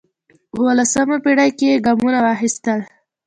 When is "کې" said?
1.57-1.67